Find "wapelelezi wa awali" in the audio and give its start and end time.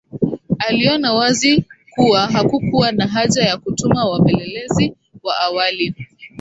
4.05-5.95